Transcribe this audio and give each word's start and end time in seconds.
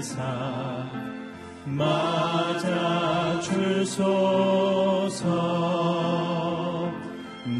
세상 0.00 0.88
맞아 1.64 3.40
주소서 3.40 5.24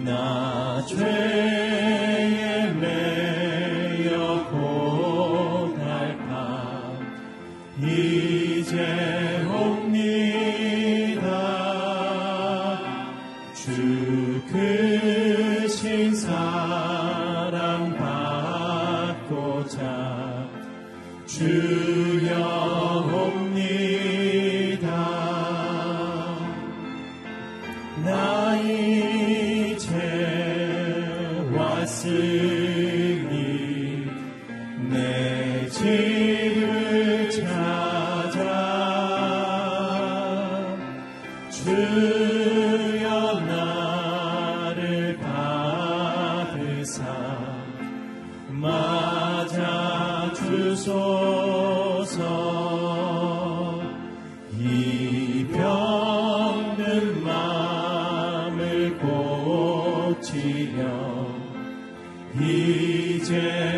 나 0.04 0.84
죄. 0.86 1.47
이제 63.28 63.77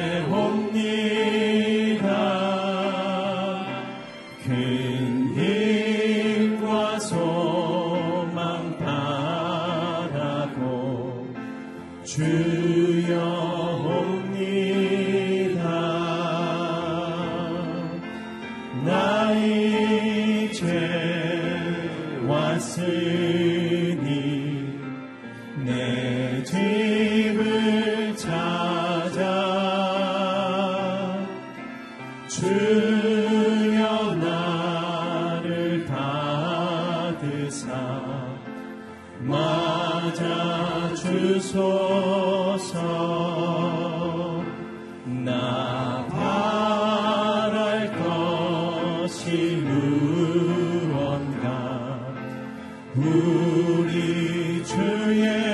우리 53.50 54.64
주의 54.64 55.49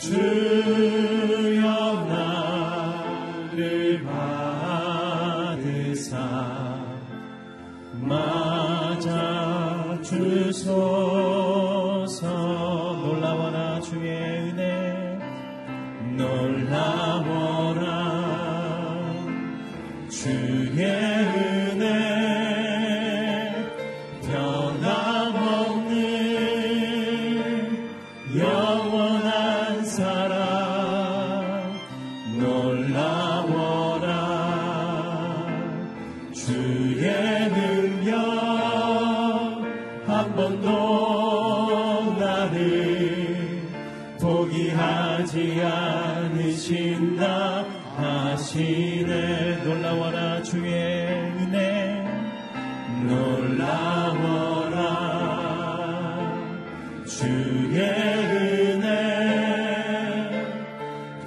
to 0.00 0.59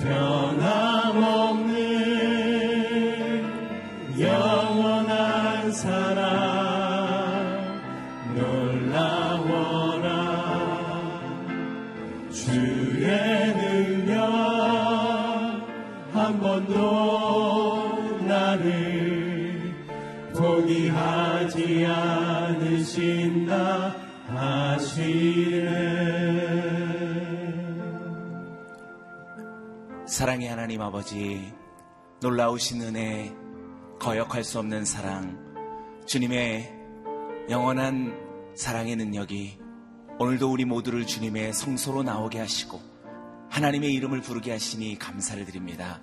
변 0.03 0.32
사랑의 30.23 30.47
하나님 30.47 30.81
아버지, 30.81 31.51
놀라우신 32.21 32.81
은혜, 32.81 33.35
거역할 33.99 34.45
수 34.45 34.57
없는 34.57 34.85
사랑, 34.85 35.37
주님의 36.05 36.73
영원한 37.49 38.17
사랑의 38.55 38.95
능력이 38.95 39.59
오늘도 40.19 40.49
우리 40.49 40.63
모두를 40.63 41.05
주님의 41.05 41.51
성소로 41.51 42.03
나오게 42.03 42.39
하시고 42.39 42.81
하나님의 43.49 43.93
이름을 43.95 44.21
부르게 44.21 44.51
하시니 44.51 44.97
감사를 44.97 45.43
드립니다. 45.43 45.99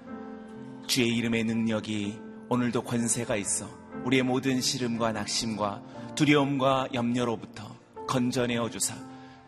주의 0.87 1.17
이름의 1.17 1.45
능력이 1.45 2.21
오늘도 2.51 2.83
권세가 2.83 3.37
있어 3.37 3.71
우리의 4.05 4.23
모든 4.23 4.61
시름과 4.61 5.13
낙심과 5.13 5.83
두려움과 6.15 6.89
염려로부터 6.93 7.75
건져내어 8.07 8.69
주사 8.69 8.97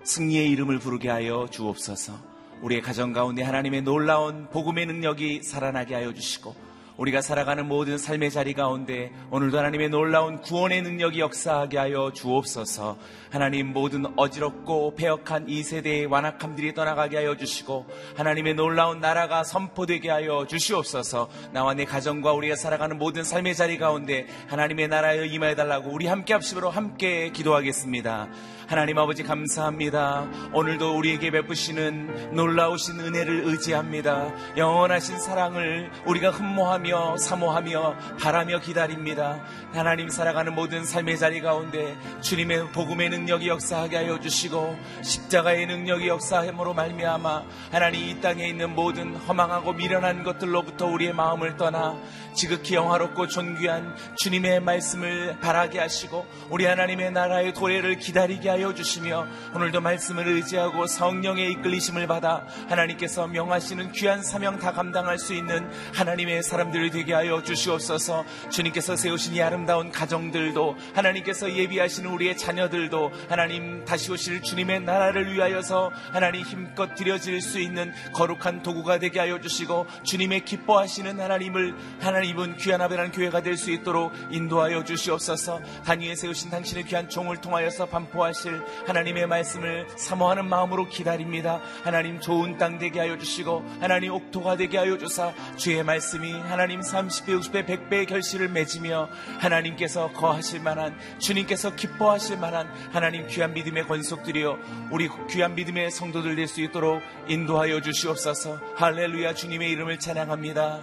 승리의 0.03 0.49
이름을 0.49 0.79
부르게 0.79 1.11
하여 1.11 1.47
주옵소서. 1.51 2.31
우리의 2.62 2.81
가정 2.81 3.12
가운데 3.12 3.43
하나님의 3.43 3.82
놀라운 3.82 4.49
복음의 4.49 4.87
능력이 4.87 5.43
살아나게 5.43 5.94
하여 5.94 6.14
주시고 6.14 6.73
우리가 6.97 7.23
살아가는 7.23 7.67
모든 7.67 7.99
삶의 7.99 8.31
자리 8.31 8.53
가운데 8.53 9.11
오늘도 9.31 9.59
하나님의 9.59 9.88
놀라운 9.88 10.41
구원의 10.41 10.82
능력이 10.82 11.20
역사하게 11.20 11.79
하여 11.79 12.12
주옵소서. 12.14 12.99
하나님 13.31 13.73
모든 13.73 14.05
어지럽고 14.17 14.94
폐역한 14.94 15.49
이 15.49 15.62
세대의 15.62 16.06
완악함들이 16.06 16.75
떠나가게 16.75 17.17
하여 17.17 17.37
주시고 17.37 17.87
하나님의 18.17 18.55
놀라운 18.55 19.00
나라가 19.00 19.43
선포되게 19.43 20.11
하여 20.11 20.47
주시옵소서. 20.47 21.29
나와 21.53 21.75
내 21.75 21.85
가정과 21.85 22.32
우리가 22.35 22.56
살아가는 22.56 22.99
모든 22.99 23.25
삶의 23.25 23.55
자리 23.55 23.79
가운데 23.79 24.26
하나님의 24.49 24.88
나라에 24.88 25.26
임하여 25.26 25.55
달라고 25.55 25.91
우리 25.91 26.06
함께 26.06 26.35
합심으로 26.35 26.70
함께 26.70 27.31
기도하겠습니다. 27.31 28.29
하나님 28.73 28.97
아버지 28.97 29.23
감사합니다. 29.23 30.27
오늘도 30.55 30.97
우리에게 30.97 31.31
베푸시는 31.31 32.35
놀라우신 32.35 33.01
은혜를 33.01 33.43
의지합니다. 33.45 34.33
영원하신 34.57 35.19
사랑을 35.19 35.91
우리가 36.07 36.31
흠모하며 36.31 37.19
사모하며 37.19 37.97
바라며 38.19 38.61
기다립니다. 38.61 39.45
하나님 39.75 40.09
살아가는 40.09 40.55
모든 40.55 40.87
삶의 40.87 41.19
자리 41.19 41.43
가운데 41.43 41.99
주님의 42.23 42.73
복음의 42.73 43.11
능력이 43.11 43.47
역사하게 43.49 43.97
하여 43.97 44.19
주시고 44.19 44.75
십자가의 45.03 45.67
능력이 45.67 46.09
역사함으로 46.09 46.73
말미암아 46.73 47.43
하나님 47.73 48.09
이 48.09 48.23
땅에 48.23 48.49
있는 48.49 48.75
모든 48.75 49.17
허망하고 49.17 49.75
미련한 49.75 50.25
것들로부터 50.25 50.87
우리의 50.87 51.13
마음을 51.13 51.59
떠나 51.59 51.99
지극히 52.35 52.77
영화롭고 52.77 53.27
존귀한 53.29 53.95
주님의 54.17 54.61
말씀을 54.61 55.39
바라게 55.41 55.79
하시고 55.79 56.25
우리 56.49 56.65
하나님의 56.65 57.13
나라의 57.13 57.53
도래를 57.53 57.99
기다리게 57.99 58.49
하여 58.49 58.62
주시며 58.75 59.26
오늘도 59.55 59.81
말씀을 59.81 60.29
의지하고 60.29 60.87
성령의 60.87 61.53
이끌리심을 61.53 62.06
받아 62.06 62.44
하나님께서 62.69 63.26
명하시는 63.26 63.93
귀한 63.93 64.23
사명 64.23 64.59
다 64.59 64.73
감당할 64.73 65.19
수 65.19 65.32
있는 65.32 65.70
하나님의 65.94 66.43
사람들이 66.43 66.91
되게 66.91 67.14
하여 67.14 67.43
주시옵소서. 67.43 68.25
주님께서 68.50 68.97
세우신 68.97 69.35
이 69.35 69.43
아름다운 69.43 69.91
가정들도 69.91 70.76
하나님께서 70.94 71.53
예비하시는 71.53 72.11
우리의 72.11 72.37
자녀들도 72.37 73.11
하나님 73.31 73.85
다시 73.87 74.12
오실 74.12 74.43
주님의 74.43 74.81
나라를 74.81 75.32
위하여서 75.32 75.91
하나님 76.12 76.43
힘껏 76.43 76.94
드려질 76.94 77.41
수 77.41 77.59
있는 77.59 77.93
거룩한 78.12 78.62
도구가 78.62 78.99
되게 78.99 79.19
하여 79.19 79.41
주시고 79.41 79.87
주님의 80.03 80.44
기뻐하시는 80.44 81.19
하나님을 81.19 81.75
하나님은 82.00 82.59
귀한 82.59 82.83
아베라는 82.83 83.12
교회가 83.12 83.40
될 83.40 83.62
수 83.62 83.71
있도록 83.71 84.12
인도하여 84.31 84.83
주시옵소서. 84.83 85.61
단위에 85.85 86.16
세우신 86.16 86.50
당신의 86.50 86.85
귀한 86.85 87.09
종을 87.09 87.37
통하여서 87.37 87.87
반포하 87.87 88.31
실 88.42 88.62
하나님의 88.87 89.26
말씀을 89.26 89.87
사모하는 89.96 90.46
마음으로 90.46 90.88
기다립니다. 90.88 91.61
하나님 91.84 92.20
좋은 92.20 92.58
땅 92.58 92.78
되게 92.78 92.99
하여 92.99 93.16
주시고 93.18 93.64
하나님 93.80 94.12
옥토가 94.12 94.56
되게 94.56 94.78
하여 94.78 94.99
주사 94.99 95.32
주의 95.56 95.82
말씀이 95.82 96.32
하나님 96.32 96.80
30배 96.80 97.38
60배 97.40 97.66
100배의 97.66 98.08
결실을 98.08 98.49
맺으며 98.49 99.08
하나님께서 99.38 100.12
거하실 100.12 100.61
만한 100.61 100.99
주님께서 101.18 101.76
기뻐하실 101.76 102.38
만한 102.38 102.68
하나님 102.92 103.26
귀한 103.28 103.54
믿음의 103.54 103.87
권속들이여 103.87 104.58
우리 104.90 105.08
귀한 105.30 105.54
믿음의 105.54 105.90
성도들 105.90 106.37
될 106.37 106.42
수 106.52 106.61
있도록 106.61 107.00
인도하여 107.28 107.80
주시옵소서. 107.80 108.61
할렐루야. 108.76 109.34
주님의 109.34 109.70
이름을 109.70 109.99
찬양합니다. 109.99 110.80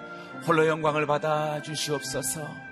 홀로 0.47 0.65
영광을 0.65 1.05
받아 1.05 1.61
주시옵소서 1.61 2.68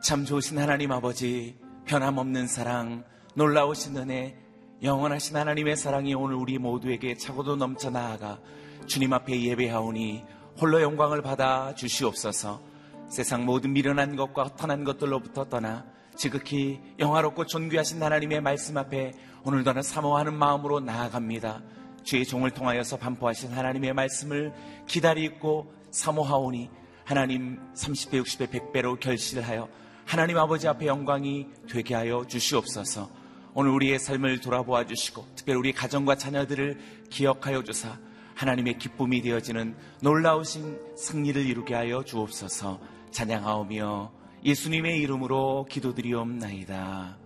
참 0.00 0.24
좋으신 0.24 0.58
하나님 0.58 0.92
아버지 0.92 1.56
변함없는 1.84 2.46
사랑 2.46 3.04
놀라우신 3.34 3.96
은혜 3.96 4.36
영원하신 4.82 5.36
하나님의 5.36 5.76
사랑이 5.76 6.14
오늘 6.14 6.36
우리 6.36 6.56
모두에게 6.56 7.16
차고도 7.16 7.56
넘쳐 7.56 7.90
나아가 7.90 8.38
주님 8.86 9.12
앞에 9.12 9.42
예배하오니 9.42 10.24
홀로 10.60 10.80
영광을 10.80 11.20
받아 11.20 11.74
주시옵소서 11.74 12.62
세상 13.08 13.44
모든 13.44 13.72
미련한 13.72 14.14
것과 14.14 14.44
허탄한 14.44 14.84
것들로부터 14.84 15.48
떠나 15.48 15.84
지극히 16.14 16.80
영화롭고 17.00 17.46
존귀하신 17.46 18.02
하나님의 18.02 18.40
말씀 18.40 18.76
앞에 18.76 19.12
오늘도 19.44 19.72
는 19.72 19.82
사모하는 19.82 20.34
마음으로 20.34 20.80
나아갑니다. 20.80 21.62
주의 22.02 22.24
종을 22.24 22.50
통하여서 22.50 22.98
반포하신 22.98 23.52
하나님의 23.52 23.94
말씀을 23.94 24.52
기다리고 24.86 25.72
사모하오니 25.90 26.70
하나님 27.04 27.58
30배, 27.74 28.22
60배, 28.22 28.72
100배로 28.72 28.98
결실하여 28.98 29.68
하나님 30.08 30.38
아버지 30.38 30.66
앞에 30.66 30.86
영광이 30.86 31.48
되게 31.68 31.94
하여 31.94 32.26
주시옵소서. 32.26 33.10
오늘 33.52 33.72
우리의 33.72 33.98
삶을 33.98 34.40
돌아보아 34.40 34.86
주시고 34.86 35.34
특별히 35.36 35.58
우리 35.58 35.72
가정과 35.74 36.16
자녀들을 36.16 37.08
기억하여 37.10 37.62
주사 37.62 37.98
하나님의 38.34 38.78
기쁨이 38.78 39.20
되어지는 39.20 39.76
놀라우신 40.00 40.96
승리를 40.96 41.44
이루게 41.44 41.74
하여 41.74 42.02
주옵소서. 42.02 42.80
찬양하오며 43.10 44.12
예수님의 44.46 44.98
이름으로 45.00 45.66
기도드리옵나이다. 45.68 47.18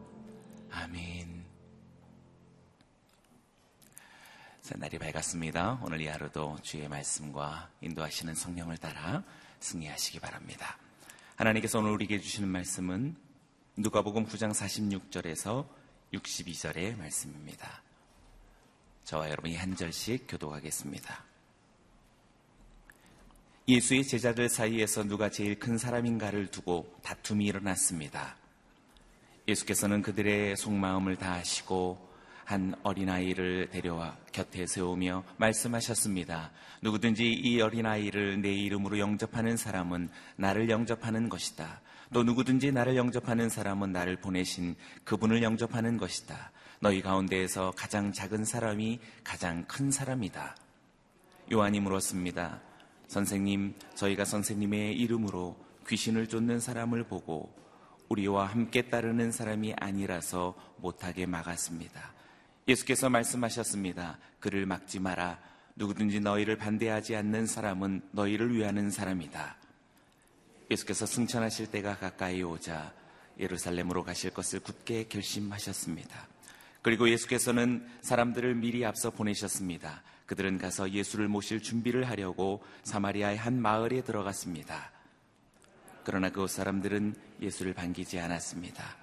아멘. 0.73 1.45
자, 4.61 4.75
날이 4.77 4.99
밝았습니다. 4.99 5.79
오늘 5.85 6.01
이 6.01 6.09
하루도 6.09 6.59
주의 6.63 6.89
말씀과 6.89 7.69
인도하시는 7.81 8.35
성령을 8.35 8.77
따라 8.79 9.23
승리하시기 9.61 10.19
바랍니다. 10.19 10.82
하나님께서 11.43 11.81
오늘 11.81 11.91
우리에게 11.91 12.21
주시는 12.21 12.49
말씀은 12.49 13.17
누가복음 13.77 14.27
9장 14.27 14.55
46절에서 14.55 15.67
62절의 16.15 16.97
말씀입니다. 16.97 17.83
저와 19.03 19.29
여러분이 19.29 19.57
한 19.57 19.75
절씩 19.75 20.27
교독하겠습니다. 20.29 21.25
예수의 23.67 24.07
제자들 24.07 24.49
사이에서 24.49 25.03
누가 25.03 25.31
제일 25.31 25.59
큰 25.59 25.79
사람인가를 25.79 26.53
두고 26.53 26.97
다툼이 27.03 27.45
일어났습니다. 27.47 28.37
예수께서는 29.49 30.03
그들의 30.03 30.57
속마음을 30.57 31.17
다 31.17 31.33
아시고 31.33 32.09
한 32.45 32.75
어린아이를 32.83 33.69
데려와 33.71 34.17
곁에 34.33 34.67
세우며 34.67 35.25
말씀하셨습니다. 35.37 36.51
누구든지 36.83 37.33
이 37.33 37.61
어린아이를 37.61 38.41
내 38.43 38.53
이름으로 38.53 38.99
영접하는 38.99 39.57
사람은 39.57 40.09
나를 40.37 40.69
영접하는 40.69 41.29
것이다. 41.29 41.81
또 42.13 42.23
누구든지 42.23 42.73
나를 42.73 42.97
영접하는 42.97 43.49
사람은 43.49 43.93
나를 43.93 44.17
보내신 44.17 44.77
그분을 45.05 45.43
영접하는 45.43 45.97
것이다. 45.97 46.53
너희 46.81 47.01
가운데에서 47.01 47.73
가장 47.77 48.13
작은 48.13 48.45
사람이 48.45 49.01
가장 49.25 49.65
큰 49.67 49.91
사람이다. 49.91 50.57
요한이 51.53 51.81
물었습니다. 51.81 52.61
선생님, 53.07 53.75
저희가 53.95 54.25
선생님의 54.25 54.97
이름으로 54.99 55.57
귀신을 55.89 56.27
쫓는 56.29 56.61
사람을 56.61 57.05
보고 57.05 57.55
우리와 58.09 58.47
함께 58.47 58.83
따르는 58.83 59.33
사람이 59.33 59.75
아니라서 59.79 60.55
못하게 60.79 61.27
막았습니다. 61.27 62.13
예수께서 62.69 63.11
말씀하셨습니다. 63.11 64.19
그를 64.41 64.67
막지 64.67 65.01
마라. 65.01 65.39
누구든지 65.77 66.21
너희를 66.21 66.57
반대하지 66.57 67.17
않는 67.17 67.47
사람은 67.47 68.03
너희를 68.13 68.55
위하는 68.55 68.91
사람이다. 68.91 69.57
예수께서 70.71 71.07
승천하실 71.07 71.71
때가 71.71 71.97
가까이 71.97 72.43
오자 72.43 72.93
예루살렘으로 73.39 74.05
가실 74.05 74.31
것을 74.31 74.61
굳게 74.61 75.09
결심하셨습니다. 75.09 76.29
그리고 76.83 77.09
예수께서는 77.09 77.87
사람들을 78.03 78.55
미리 78.57 78.85
앞서 78.85 79.11
보내셨습니다. 79.11 80.03
그들은 80.27 80.59
가서 80.59 80.91
예수를 80.91 81.29
모실 81.29 81.61
준비를 81.61 82.09
하려고 82.09 82.65
사마리아의 82.85 83.37
한 83.37 83.61
마을에 83.61 84.03
들어갔습니다. 84.03 84.91
그러나 86.05 86.31
그 86.31 86.47
사람들은 86.47 87.15
예수를 87.41 87.75
반기지 87.75 88.19
않았습니다. 88.19 89.02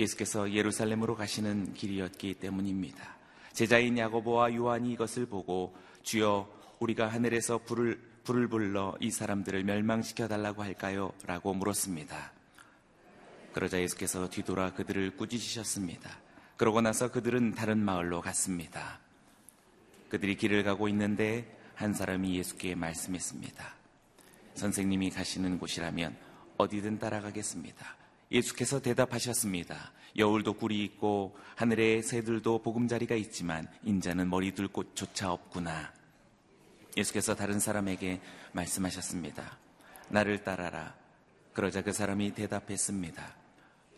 예수께서 0.00 0.52
예루살렘으로 0.52 1.14
가시는 1.14 1.74
길이었기 1.74 2.34
때문입니다. 2.34 3.16
제자인 3.52 3.98
야고보와 3.98 4.54
요한이 4.54 4.92
이것을 4.92 5.26
보고 5.26 5.76
주여 6.02 6.48
우리가 6.80 7.08
하늘에서 7.08 7.58
불을 7.58 8.10
불을 8.24 8.48
불러 8.48 8.96
이 9.00 9.10
사람들을 9.10 9.64
멸망시켜 9.64 10.28
달라고 10.28 10.62
할까요? 10.62 11.12
라고 11.26 11.54
물었습니다. 11.54 12.32
그러자 13.52 13.80
예수께서 13.80 14.28
뒤돌아 14.28 14.74
그들을 14.74 15.16
꾸짖으셨습니다. 15.16 16.18
그러고 16.56 16.80
나서 16.80 17.10
그들은 17.10 17.54
다른 17.54 17.78
마을로 17.78 18.20
갔습니다. 18.20 19.00
그들이 20.08 20.36
길을 20.36 20.62
가고 20.62 20.88
있는데 20.88 21.56
한 21.74 21.94
사람이 21.94 22.36
예수께 22.36 22.74
말씀했습니다. 22.74 23.74
선생님이 24.54 25.10
가시는 25.10 25.58
곳이라면 25.58 26.16
어디든 26.58 26.98
따라가겠습니다. 26.98 27.99
예수께서 28.30 28.80
대답하셨습니다. 28.80 29.92
여울도 30.16 30.54
꿀이 30.54 30.84
있고 30.84 31.36
하늘의 31.56 32.02
새들도 32.02 32.62
보금자리가 32.62 33.14
있지만 33.16 33.68
인자는 33.84 34.28
머리 34.28 34.52
둘 34.52 34.68
곳조차 34.68 35.32
없구나. 35.32 35.92
예수께서 36.96 37.34
다른 37.34 37.58
사람에게 37.60 38.20
말씀하셨습니다. 38.52 39.58
나를 40.08 40.42
따라라. 40.42 40.94
그러자 41.52 41.82
그 41.82 41.92
사람이 41.92 42.34
대답했습니다. 42.34 43.34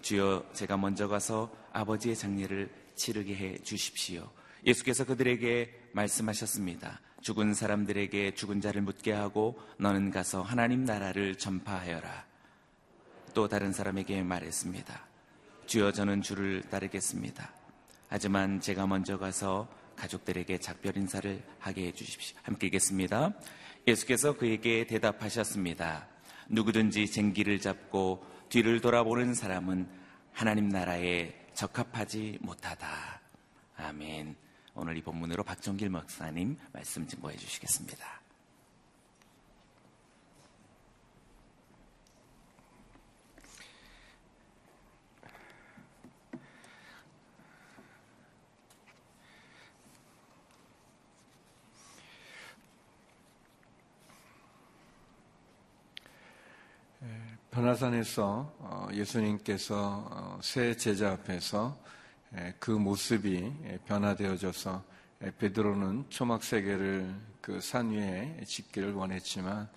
주여 0.02 0.50
제가 0.52 0.76
먼저 0.76 1.08
가서 1.08 1.52
아버지의 1.72 2.16
장례를 2.16 2.70
치르게 2.94 3.36
해 3.36 3.58
주십시오. 3.58 4.30
예수께서 4.66 5.04
그들에게 5.04 5.88
말씀하셨습니다. 5.92 7.00
죽은 7.20 7.54
사람들에게 7.54 8.34
죽은 8.34 8.60
자를 8.60 8.82
묻게 8.82 9.12
하고 9.12 9.60
너는 9.78 10.10
가서 10.10 10.42
하나님 10.42 10.84
나라를 10.84 11.36
전파하여라. 11.36 12.31
또 13.34 13.48
다른 13.48 13.72
사람에게 13.72 14.22
말했습니다. 14.22 15.06
주여 15.66 15.92
저는 15.92 16.22
주를 16.22 16.62
따르겠습니다. 16.70 17.50
하지만 18.08 18.60
제가 18.60 18.86
먼저 18.86 19.18
가서 19.18 19.68
가족들에게 19.96 20.58
작별 20.58 20.96
인사를 20.96 21.42
하게 21.58 21.86
해주십시오. 21.86 22.38
함께 22.42 22.66
읽겠습니다. 22.66 23.32
예수께서 23.86 24.36
그에게 24.36 24.86
대답하셨습니다. 24.86 26.06
누구든지 26.48 27.10
쟁기를 27.10 27.58
잡고 27.60 28.24
뒤를 28.48 28.80
돌아보는 28.80 29.34
사람은 29.34 29.88
하나님 30.32 30.68
나라에 30.68 31.34
적합하지 31.54 32.38
못하다. 32.42 33.20
아멘. 33.76 34.36
오늘 34.74 34.96
이 34.96 35.02
본문으로 35.02 35.42
박정길 35.44 35.90
목사님 35.90 36.56
말씀 36.72 37.06
증거해 37.06 37.36
주시겠습니다. 37.36 38.21
변화산에서 57.52 58.50
어, 58.60 58.88
예수님께서 58.94 60.06
어, 60.10 60.38
새 60.42 60.74
제자 60.74 61.12
앞에서 61.12 61.78
그 62.58 62.70
모습이 62.70 63.52
변화되어져서 63.84 64.82
베드로는 65.38 66.06
초막 66.08 66.42
세계를 66.42 67.14
그 67.42 67.60
산 67.60 67.90
위에 67.90 68.40
짓기를 68.46 68.94
원했지만 68.94 69.68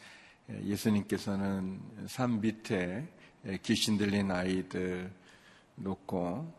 예수님께서는 0.50 1.82
산 2.08 2.40
밑에 2.40 3.06
귀신 3.64 3.98
들린 3.98 4.32
아이들 4.32 5.12
놓고 5.76 6.54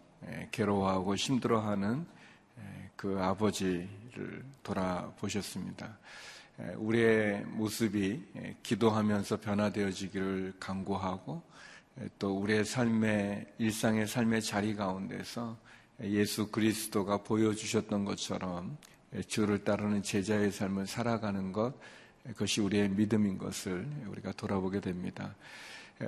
괴로워하고 0.51 1.17
힘들어하는 1.17 2.07
그 2.95 3.19
아버지를 3.19 4.45
돌아보셨습니다. 4.63 5.97
우리의 6.77 7.45
모습이 7.47 8.23
기도하면서 8.63 9.41
변화되어지기를 9.41 10.55
간구하고 10.59 11.43
또 12.19 12.39
우리의 12.39 12.65
삶의 12.65 13.55
일상의 13.59 14.07
삶의 14.07 14.43
자리 14.43 14.75
가운데서 14.75 15.57
예수 16.03 16.51
그리스도가 16.51 17.19
보여주셨던 17.19 18.05
것처럼 18.05 18.77
주를 19.27 19.65
따르는 19.65 20.03
제자의 20.03 20.51
삶을 20.51 20.87
살아가는 20.87 21.53
것 21.53 21.75
그것이 22.25 22.61
우리의 22.61 22.89
믿음인 22.91 23.39
것을 23.39 23.87
우리가 24.09 24.33
돌아보게 24.33 24.81
됩니다. 24.81 25.35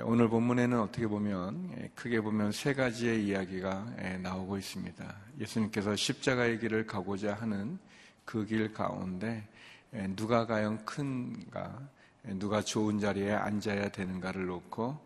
오늘 0.03 0.29
본문에는 0.29 0.79
어떻게 0.79 1.07
보면 1.07 1.91
크게 1.95 2.21
보면 2.21 2.51
세 2.51 2.73
가지의 2.73 3.25
이야기가 3.25 4.19
나오고 4.21 4.57
있습니다. 4.57 5.15
예수님께서 5.39 5.95
십자가의 5.95 6.59
길을 6.59 6.85
가고자 6.85 7.35
하는 7.35 7.79
그 8.25 8.45
길 8.45 8.71
가운데 8.73 9.47
누가 10.15 10.45
과연 10.45 10.85
큰가, 10.85 11.89
누가 12.23 12.61
좋은 12.61 12.99
자리에 12.99 13.31
앉아야 13.31 13.89
되는가를 13.89 14.45
놓고 14.45 14.99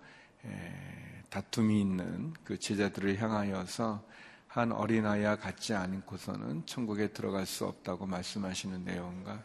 다툼이 1.29 1.81
있는 1.81 2.33
그 2.43 2.59
제자들을 2.59 3.21
향하여서 3.21 4.03
한 4.47 4.71
어린아이와 4.71 5.37
같지 5.37 5.73
않고서는 5.73 6.65
천국에 6.65 7.07
들어갈 7.07 7.45
수 7.45 7.65
없다고 7.65 8.05
말씀하시는 8.05 8.83
내용과 8.83 9.43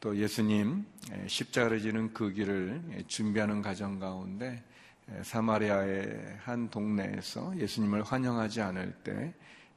또 0.00 0.16
예수님 0.16 0.86
십자가를 1.26 1.80
지는 1.80 2.12
그 2.14 2.32
길을 2.32 3.04
준비하는 3.06 3.62
과정 3.62 3.98
가운데 3.98 4.62
사마리아의 5.22 6.38
한 6.42 6.70
동네에서 6.70 7.56
예수님을 7.58 8.02
환영하지 8.02 8.60
않을 8.62 8.92
때 9.04 9.34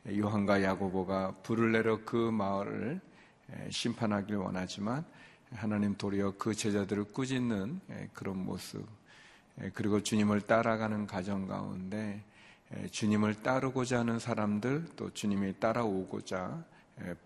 요한과 0.10 0.64
야고보가 0.64 1.36
불을 1.44 1.74
내려 1.74 2.00
그 2.06 2.16
마을을 2.16 3.02
심판하길 3.70 4.36
원하지만 4.36 5.06
하나님 5.52 5.96
도리어 5.96 6.36
그 6.38 6.54
제자들을 6.54 7.06
꾸짖는 7.06 7.80
그런 8.14 8.44
모습 8.44 8.86
그리고 9.74 10.02
주님을 10.02 10.42
따라가는 10.42 11.08
과정 11.08 11.48
가운데 11.48 12.24
주님을 12.92 13.44
따르고자 13.44 14.00
하는 14.00 14.20
사람들 14.20 14.88
또 14.96 15.14
주님이 15.14 15.60
따라오고자 15.60 16.64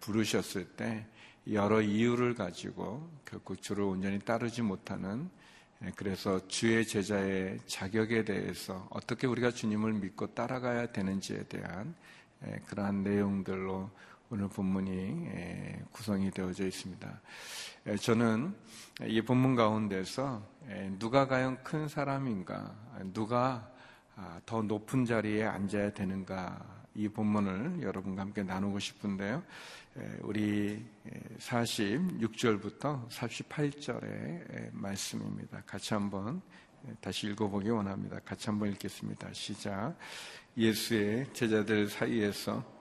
부르셨을 0.01 0.65
때 0.75 1.05
여러 1.51 1.81
이유를 1.81 2.36
가지고 2.36 3.10
결국 3.24 3.62
주를 3.62 3.84
온전히 3.84 4.19
따르지 4.19 4.62
못하는 4.62 5.29
그래서 5.96 6.46
주의 6.48 6.86
제자의 6.86 7.60
자격에 7.67 8.25
대해서 8.25 8.88
어떻게 8.89 9.27
우리가 9.27 9.51
주님을 9.51 9.93
믿고 9.93 10.34
따라가야 10.34 10.91
되는지에 10.91 11.43
대한 11.43 11.96
그러한 12.67 13.03
내용들로 13.03 13.89
오늘 14.29 14.50
본문이 14.50 15.29
구성이 15.89 16.29
되어져 16.31 16.65
있습니다. 16.65 17.22
저는 18.01 18.53
이 19.07 19.22
본문 19.22 19.55
가운데서 19.55 20.46
누가 21.00 21.27
과연 21.27 21.63
큰 21.63 21.88
사람인가, 21.88 22.75
누가 23.13 23.72
아, 24.17 24.41
더 24.46 24.62
높은 24.62 25.05
자리에 25.05 25.46
앉아야 25.46 25.93
되는가, 25.93 26.84
이 26.93 27.07
본문을 27.07 27.84
여러분과 27.84 28.24
함께 28.24 28.43
나누고 28.43 28.79
싶은데요. 28.79 29.43
우리 30.24 30.86
46절부터 31.38 33.07
48절의 33.07 34.72
말씀입니다. 34.74 35.62
같이 35.65 35.93
한번 35.93 36.41
다시 37.00 37.27
읽어보기 37.27 37.69
원합니다. 37.69 38.19
같이 38.25 38.50
한번 38.50 38.72
읽겠습니다. 38.72 39.31
시작. 39.31 39.96
예수의 40.57 41.31
제자들 41.31 41.88
사이에서 41.88 42.76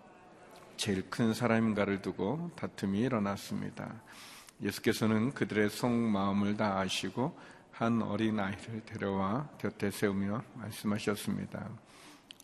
제일 0.76 1.08
큰 1.10 1.32
사람인가를 1.32 2.02
두고 2.02 2.50
다툼이 2.56 3.00
일어났습니다. 3.00 3.94
예수께서는 4.62 5.32
그들의 5.32 5.70
속마음을 5.70 6.56
다 6.56 6.78
아시고 6.78 7.36
한 7.72 8.00
어린 8.02 8.40
아이를 8.40 8.82
데려와 8.86 9.48
곁에 9.58 9.90
세우며 9.90 10.42
말씀하셨습니다. 10.54 11.68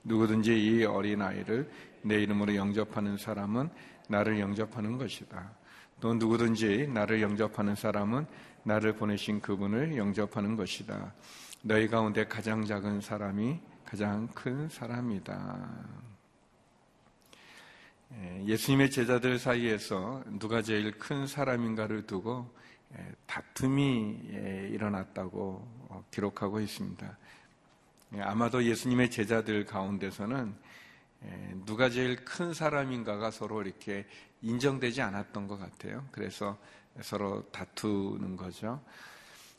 누구든지 0.05 0.53
이 0.53 0.85
어린 0.85 1.23
아이를 1.23 1.71
내 2.03 2.23
이름으로 2.23 2.55
영접하는 2.55 3.17
사람은 3.17 3.71
나를 4.09 4.41
영접하는 4.41 4.99
것이다. 4.99 5.53
또 6.01 6.15
누구든지 6.15 6.89
나를 6.89 7.23
영접하는 7.23 7.75
사람은 7.75 8.27
나를 8.65 8.95
보내신 8.95 9.41
그분을 9.41 9.97
영접하는 9.97 10.57
것이다. 10.57 11.15
너희 11.63 11.89
가운데 11.89 12.27
가장 12.27 12.65
작은 12.65 13.01
사람이 13.01 13.61
가장 13.85 14.27
큰 14.35 14.69
사람이다. 14.69 16.12
예, 18.21 18.45
예수님의 18.45 18.91
제자들 18.91 19.39
사이에서 19.39 20.23
누가 20.39 20.61
제일 20.61 20.93
큰 20.99 21.27
사람인가를 21.27 22.07
두고 22.07 22.53
예, 22.95 23.13
다툼이 23.27 24.21
예, 24.33 24.69
일어났다고 24.71 25.67
어, 25.89 26.05
기록하고 26.11 26.61
있습니다. 26.61 27.19
아마도 28.19 28.63
예수님의 28.63 29.11
제자들 29.11 29.65
가운데서는 29.65 30.55
누가 31.65 31.89
제일 31.89 32.17
큰 32.27 32.53
사람인가가 32.53 33.31
서로 33.31 33.63
이렇게 33.63 34.07
인정되지 34.43 35.01
않았던 35.01 35.49
것 35.49 35.59
같아요. 35.59 36.07
그래서 36.13 36.59
서로 37.01 37.43
다투는 37.53 38.37
거죠. 38.37 38.83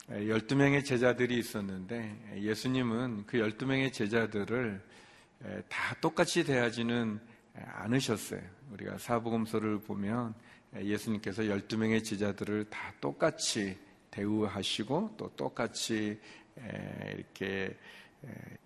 12명의 0.08 0.84
제자들이 0.84 1.36
있었는데 1.36 2.36
예수님은 2.36 3.24
그 3.26 3.38
12명의 3.38 3.92
제자들을 3.92 4.80
다 5.68 5.96
똑같이 6.00 6.44
대하지는 6.44 7.20
않으셨어요. 7.54 8.40
우리가 8.72 8.98
사복음서를 8.98 9.80
보면 9.80 10.34
예수님께서 10.76 11.42
12명의 11.42 12.04
제자들을 12.04 12.64
다 12.70 12.92
똑같이 13.00 13.78
대우하시고 14.10 15.14
또 15.16 15.30
똑같이 15.36 16.20
이렇게 17.14 17.76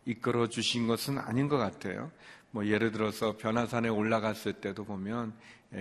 이끌어 0.04 0.48
주신 0.48 0.86
것은 0.86 1.18
아닌 1.18 1.48
것 1.48 1.58
같아요. 1.58 2.10
뭐 2.50 2.66
예를 2.66 2.92
들어서 2.92 3.36
변화산에 3.36 3.88
올라갔을 3.88 4.54
때도 4.54 4.84
보면 4.84 5.34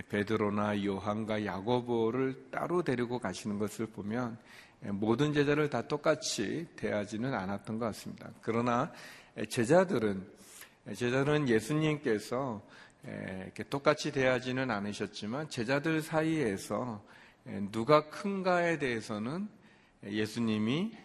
베드로나 0.09 0.83
요한과 0.83 1.45
야고보를 1.45 2.49
따로 2.51 2.83
데리고 2.83 3.19
가시는 3.19 3.57
것을 3.57 3.87
보면 3.87 4.37
모든 4.81 5.33
제자를 5.33 5.69
다 5.69 5.87
똑같이 5.87 6.67
대하지는 6.75 7.33
않았던 7.33 7.79
것 7.79 7.85
같습니다. 7.85 8.29
그러나 8.41 8.91
제자들은 9.47 10.35
제자들은 10.93 11.47
예수님께서 11.49 12.61
이렇게 13.03 13.63
똑같이 13.63 14.11
대하지는 14.11 14.71
않으셨지만 14.71 15.49
제자들 15.49 16.01
사이에서 16.01 17.03
누가 17.71 18.09
큰가에 18.09 18.79
대해서는 18.79 19.47
예수님이 20.03 20.97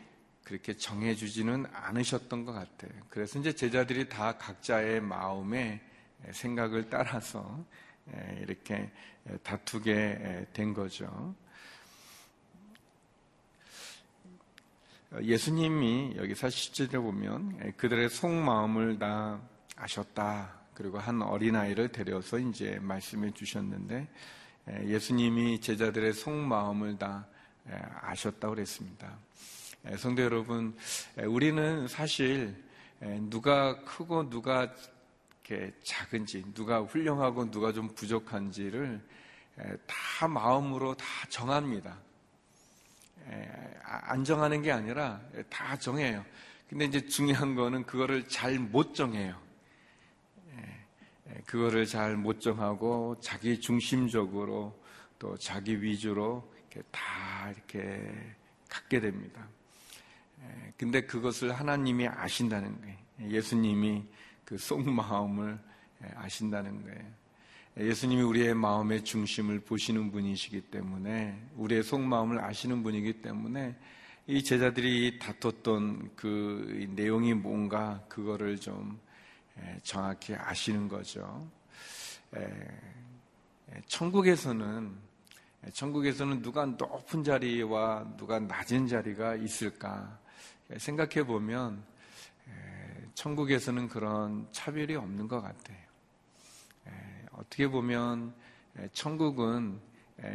그렇게 0.44 0.76
정해주지는 0.76 1.66
않으셨던 1.72 2.44
것 2.44 2.52
같아요. 2.52 2.90
그래서 3.09 3.38
이제 3.38 3.52
제자들이 3.52 4.09
다 4.09 4.37
각자의 4.37 5.00
마음의 5.00 5.81
생각을 6.33 6.90
따라서 6.90 7.64
이렇게 8.40 8.90
다투게 9.44 10.48
된 10.52 10.74
거죠. 10.74 11.35
예수님이 15.20 16.14
여기 16.16 16.33
40절에 16.33 16.92
보면 16.94 17.74
그들의 17.76 18.09
속마음을 18.09 18.98
다 18.98 19.40
아셨다. 19.76 20.62
그리고 20.74 20.98
한 20.98 21.22
어린아이를 21.22 21.88
데려서 21.92 22.38
이제 22.38 22.78
말씀해 22.80 23.32
주셨는데 23.32 24.08
예수님이 24.85 25.61
제자들의 25.61 26.12
속마음을 26.12 26.98
다 26.98 27.26
아셨다고 28.00 28.54
그랬습니다. 28.54 29.18
성도 29.96 30.22
여러분, 30.22 30.76
우리는 31.26 31.88
사실 31.88 32.54
누가 33.28 33.82
크고 33.85 34.30
누가 34.30 34.72
작은지, 35.82 36.44
누가 36.54 36.80
훌륭하고 36.80 37.50
누가 37.50 37.72
좀 37.72 37.88
부족한지를 37.94 39.00
다 39.87 40.28
마음으로 40.28 40.94
다 40.94 41.04
정합니다. 41.28 41.98
아, 43.85 44.00
안 44.04 44.24
정하는 44.24 44.62
게 44.62 44.72
아니라 44.72 45.20
다 45.50 45.76
정해요. 45.76 46.24
근데 46.68 46.87
이제 46.87 47.06
중요한 47.06 47.54
거는 47.54 47.85
그거를 47.85 48.26
잘 48.28 48.58
못 48.58 48.94
정해요. 48.94 49.38
그거를 51.46 51.87
잘 51.87 52.16
못 52.16 52.40
정하고 52.40 53.16
자기 53.20 53.61
중심적으로 53.61 54.80
또 55.18 55.37
자기 55.37 55.80
위주로 55.80 56.52
이렇게 56.70 56.82
다 56.90 57.50
이렇게 57.50 58.12
갖게 58.68 59.00
됩니다. 59.00 59.48
근데 60.76 61.02
그것을 61.02 61.52
하나님이 61.52 62.08
아신다는 62.08 62.80
거예요. 62.80 62.96
예수님이 63.30 64.04
그 64.44 64.58
속마음을 64.58 65.58
아신다는 66.16 66.82
거예요. 66.82 67.22
예수님이 67.78 68.22
우리의 68.22 68.54
마음의 68.54 69.04
중심을 69.04 69.61
보시는 69.61 70.11
분이시기 70.11 70.62
때문에 70.62 71.40
우리의 71.56 71.82
속마음을 71.82 72.40
아시는 72.40 72.82
분이기 72.82 73.22
때문에 73.22 73.76
이 74.26 74.42
제자들이 74.42 75.18
다퉜던 75.18 76.11
그 76.16 76.87
내용이 76.94 77.35
뭔가 77.35 78.04
그거를 78.08 78.58
좀 78.58 79.00
정확히 79.83 80.35
아시는 80.35 80.88
거죠. 80.88 81.49
천국에서는 83.87 84.95
천국에서는 85.73 86.43
누가 86.43 86.67
높은 86.67 87.23
자리와 87.23 88.17
누가 88.17 88.41
낮은 88.41 88.88
자리가 88.88 89.37
있을까 89.37 90.19
생각해 90.77 91.25
보면 91.25 91.85
천국에서는 93.15 93.88
그런 93.88 94.49
차별이 94.53 94.97
없는 94.97 95.29
것 95.29 95.41
같아요. 95.41 95.79
어떻게 97.33 97.69
보면 97.69 98.35
천국은 98.93 99.81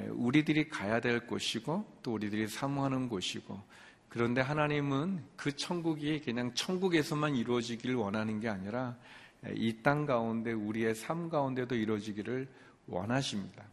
우리들이 0.09 0.69
가야 0.69 0.99
될 0.99 1.25
곳이고 1.27 1.99
또 2.03 2.13
우리들이 2.13 2.47
사모하는 2.47 3.09
곳이고 3.09 3.61
그런데 4.09 4.41
하나님은 4.41 5.23
그 5.35 5.55
천국이 5.55 6.21
그냥 6.21 6.53
천국에서만 6.53 7.35
이루어지기를 7.35 7.95
원하는 7.95 8.39
게 8.39 8.49
아니라 8.49 8.95
이 9.53 9.81
땅 9.83 10.05
가운데 10.05 10.51
우리의 10.51 10.95
삶 10.95 11.29
가운데도 11.29 11.75
이루어지기를 11.75 12.47
원하십니다. 12.87 13.63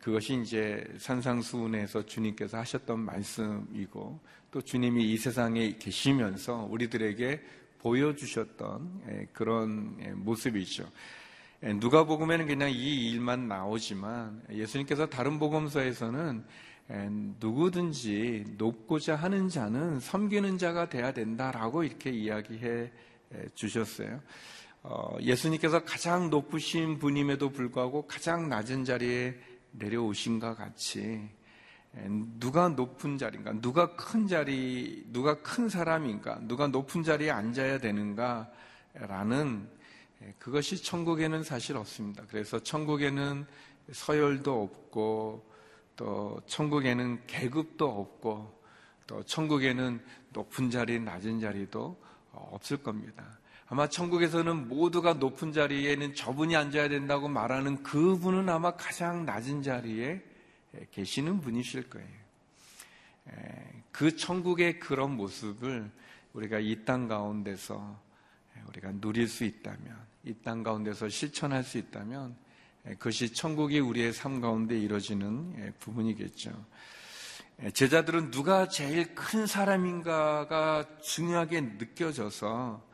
그것이 0.00 0.40
이제 0.40 0.84
산상수훈에서 0.98 2.04
주님께서 2.06 2.58
하셨던 2.58 2.98
말씀이고 3.00 4.20
또 4.50 4.60
주님이 4.60 5.12
이 5.12 5.16
세상에 5.16 5.76
계시면서 5.78 6.68
우리들에게 6.70 7.42
보여주셨던 7.78 9.28
그런 9.32 9.96
모습이죠. 10.24 10.88
누가복음에는 11.62 12.46
그냥 12.46 12.70
이 12.70 13.10
일만 13.10 13.48
나오지만 13.48 14.42
예수님께서 14.50 15.06
다른 15.06 15.38
복음서에서는 15.38 16.44
누구든지 16.88 18.54
높고자 18.56 19.14
하는 19.14 19.48
자는 19.48 20.00
섬기는 20.00 20.56
자가 20.58 20.88
돼야 20.88 21.12
된다라고 21.12 21.84
이렇게 21.84 22.10
이야기해 22.10 22.90
주셨어요. 23.54 24.20
어, 24.82 25.16
예수님께서 25.20 25.84
가장 25.84 26.30
높으신 26.30 26.98
분임에도 26.98 27.50
불구하고 27.50 28.06
가장 28.06 28.48
낮은 28.48 28.84
자리에 28.84 29.38
내려오신 29.72 30.38
것 30.38 30.56
같이 30.56 31.28
누가 32.38 32.68
높은 32.68 33.18
자리인가, 33.18 33.52
누가 33.60 33.94
큰 33.96 34.28
자리, 34.28 35.04
누가 35.08 35.42
큰 35.42 35.68
사람인가, 35.68 36.38
누가 36.42 36.68
높은 36.68 37.02
자리에 37.02 37.30
앉아야 37.30 37.78
되는가라는 37.80 39.68
그것이 40.38 40.82
천국에는 40.82 41.42
사실 41.42 41.76
없습니다. 41.76 42.24
그래서 42.28 42.62
천국에는 42.62 43.46
서열도 43.92 44.62
없고 44.62 45.47
또 45.98 46.40
천국에는 46.46 47.26
계급도 47.26 47.84
없고 47.84 48.56
또 49.08 49.22
천국에는 49.24 50.00
높은 50.32 50.70
자리, 50.70 51.00
낮은 51.00 51.40
자리도 51.40 52.00
없을 52.30 52.76
겁니다. 52.76 53.38
아마 53.66 53.88
천국에서는 53.88 54.68
모두가 54.68 55.14
높은 55.14 55.52
자리에는 55.52 56.14
저분이 56.14 56.54
앉아야 56.54 56.88
된다고 56.88 57.26
말하는 57.28 57.82
그분은 57.82 58.48
아마 58.48 58.76
가장 58.76 59.26
낮은 59.26 59.62
자리에 59.62 60.22
계시는 60.92 61.40
분이실 61.40 61.90
거예요. 61.90 62.08
그 63.90 64.16
천국의 64.16 64.78
그런 64.78 65.16
모습을 65.16 65.90
우리가 66.32 66.60
이 66.60 66.84
땅 66.84 67.08
가운데서 67.08 68.00
우리가 68.68 68.92
누릴 69.00 69.26
수 69.26 69.42
있다면, 69.42 69.98
이 70.24 70.34
땅 70.44 70.62
가운데서 70.62 71.08
실천할 71.08 71.64
수 71.64 71.76
있다면 71.78 72.30
예, 72.30 72.47
그것이 72.94 73.32
천국이 73.32 73.80
우리의 73.80 74.12
삶 74.12 74.40
가운데 74.40 74.78
이루어지는 74.78 75.54
예, 75.58 75.70
부분이겠죠. 75.78 76.50
예, 77.62 77.70
제자들은 77.70 78.30
누가 78.30 78.68
제일 78.68 79.14
큰 79.14 79.46
사람인가가 79.46 80.86
중요하게 81.02 81.60
느껴져서 81.78 82.86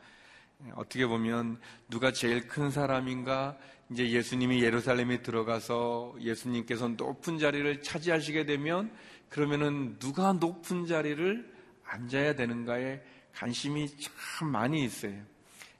어떻게 0.73 1.05
보면 1.05 1.59
누가 1.89 2.11
제일 2.11 2.47
큰 2.47 2.71
사람인가 2.71 3.57
이제 3.91 4.09
예수님이 4.09 4.63
예루살렘에 4.63 5.21
들어가서 5.21 6.15
예수님께서 6.19 6.89
높은 6.89 7.37
자리를 7.37 7.81
차지하시게 7.83 8.45
되면 8.45 8.91
그러면은 9.29 9.99
누가 9.99 10.33
높은 10.33 10.87
자리를 10.87 11.53
앉아야 11.83 12.35
되는가에 12.35 13.01
관심이 13.33 13.87
참 13.97 14.49
많이 14.49 14.83
있어요. 14.83 15.21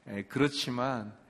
예, 0.10 0.24
그렇지만 0.24 1.08
예, 1.08 1.25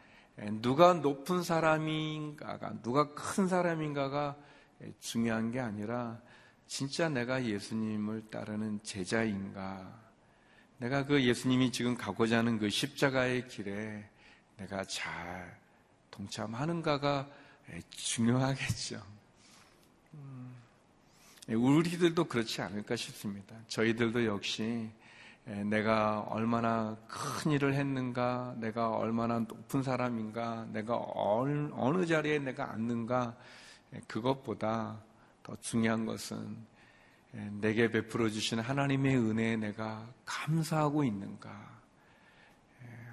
누가 0.62 0.93
높은 0.93 1.43
사람인가가 1.43 2.82
누가 2.82 3.13
큰 3.13 3.48
사람인가가 3.48 4.36
예, 4.84 4.93
중요한 5.00 5.52
게 5.52 5.60
아니라 5.60 6.19
진짜 6.67 7.08
내가 7.08 7.45
예수님을 7.45 8.30
따르는 8.30 8.82
제자인가 8.84 10.04
내가 10.78 11.06
그 11.06 11.24
예수님이 11.24 11.71
지금 11.71 11.95
가고자 11.95 12.39
하는 12.39 12.60
그 12.60 12.69
십자가의 12.69 13.48
길에 13.48 14.10
내가 14.58 14.84
잘 14.84 15.58
동참하는가가 16.12 17.30
중요하겠죠. 17.91 19.02
음, 20.15 20.56
우리들도 21.48 22.26
그렇지 22.26 22.62
않을까 22.62 22.95
싶습니다. 22.95 23.56
저희들도 23.67 24.26
역시 24.26 24.89
내가 25.45 26.21
얼마나 26.21 26.97
큰 27.08 27.51
일을 27.51 27.75
했는가, 27.75 28.55
내가 28.58 28.89
얼마나 28.89 29.39
높은 29.39 29.84
사람인가, 29.84 30.65
내가 30.71 30.97
어느 30.97 32.05
자리에 32.05 32.39
내가 32.39 32.71
앉는가, 32.71 33.36
그것보다 34.08 34.99
더 35.43 35.55
중요한 35.58 36.05
것은 36.05 36.58
내게 37.62 37.91
베풀어 37.91 38.29
주신 38.29 38.60
하나님의 38.60 39.17
은혜에 39.17 39.58
내가 39.58 40.08
감사하고 40.25 41.03
있는가, 41.03 41.75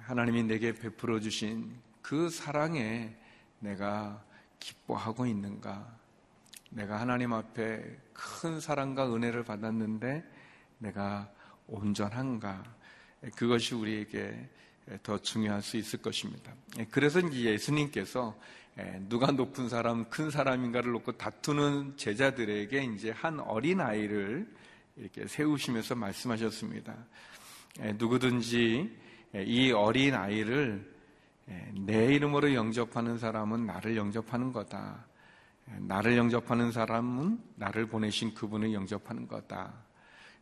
하나님이 0.05 0.43
내게 0.43 0.73
베풀어 0.73 1.19
주신 1.19 1.79
그 2.01 2.29
사랑에 2.29 3.15
내가 3.59 4.23
기뻐하고 4.59 5.27
있는가? 5.27 5.87
내가 6.71 6.99
하나님 6.99 7.31
앞에 7.31 7.99
큰 8.11 8.59
사랑과 8.59 9.13
은혜를 9.13 9.43
받았는데 9.43 10.23
내가 10.79 11.29
온전한가? 11.67 12.63
그것이 13.35 13.75
우리에게 13.75 14.49
더 15.01 15.17
중요할 15.17 15.61
수 15.61 15.77
있을 15.77 16.01
것입니다. 16.01 16.53
그래서 16.91 17.21
예수님께서 17.31 18.37
누가 19.07 19.31
높은 19.31 19.69
사람, 19.69 20.09
큰 20.09 20.29
사람인가를 20.29 20.91
놓고 20.91 21.13
다투는 21.13 21.93
제자들에게 21.95 22.83
이제 22.95 23.11
한 23.11 23.39
어린 23.39 23.79
아이를 23.79 24.47
이렇게 24.95 25.27
세우시면서 25.27 25.95
말씀하셨습니다. 25.95 26.95
누구든지 27.97 28.97
이 29.45 29.71
어린 29.71 30.13
아이를 30.13 30.93
예, 31.49 31.71
내 31.73 32.13
이름으로 32.13 32.53
영접하는 32.53 33.17
사람은 33.17 33.65
나를 33.65 33.97
영접하는 33.97 34.53
거다. 34.53 35.05
예, 35.69 35.79
나를 35.79 36.17
영접하는 36.17 36.71
사람은 36.71 37.39
나를 37.55 37.87
보내신 37.87 38.33
그분을 38.33 38.73
영접하는 38.73 39.27
거다. 39.27 39.73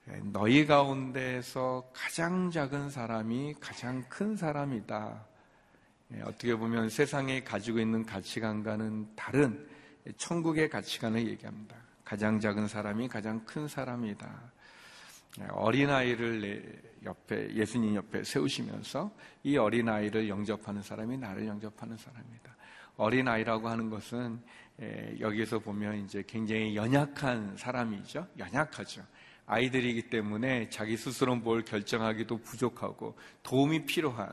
예, 0.09 0.19
너희 0.23 0.65
가운데에서 0.65 1.89
가장 1.93 2.49
작은 2.49 2.89
사람이 2.89 3.55
가장 3.59 4.03
큰 4.09 4.35
사람이다. 4.35 5.25
어떻게 6.23 6.55
보면 6.55 6.89
세상에 6.89 7.43
가지고 7.43 7.79
있는 7.79 8.05
가치관과는 8.05 9.15
다른 9.15 9.67
천국의 10.17 10.69
가치관을 10.69 11.25
얘기합니다. 11.27 11.75
가장 12.03 12.39
작은 12.39 12.67
사람이 12.67 13.07
가장 13.07 13.45
큰 13.45 13.67
사람이다. 13.67 14.51
어린아이를 15.51 16.81
옆에 17.05 17.53
예수님 17.53 17.95
옆에 17.95 18.23
세우시면서 18.23 19.09
이 19.43 19.55
어린 19.55 19.87
아이를 19.87 20.27
영접하는 20.27 20.81
사람이 20.81 21.17
나를 21.17 21.47
영접하는 21.47 21.95
사람이다. 21.95 22.55
어린 22.97 23.27
아이라고 23.29 23.69
하는 23.69 23.89
것은 23.89 24.41
여기서 25.19 25.59
보면 25.59 26.03
이제 26.03 26.23
굉장히 26.27 26.75
연약한 26.75 27.55
사람이죠. 27.55 28.27
연약하죠. 28.37 29.01
아이들이기 29.45 30.03
때문에 30.09 30.69
자기 30.69 30.97
스스로 30.97 31.35
뭘 31.35 31.63
결정하기도 31.63 32.37
부족하고 32.37 33.17
도움이 33.43 33.85
필요한 33.85 34.29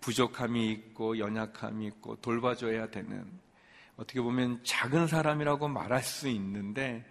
부족함이 0.00 0.70
있고 0.72 1.18
연약함이 1.18 1.86
있고 1.86 2.16
돌봐줘야 2.16 2.90
되는 2.90 3.24
어떻게 3.96 4.20
보면 4.20 4.60
작은 4.62 5.06
사람이라고 5.06 5.68
말할 5.68 6.02
수 6.02 6.28
있는데 6.28 7.04